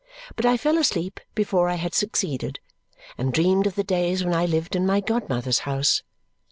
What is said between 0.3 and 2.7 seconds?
But I fell asleep before I had succeeded,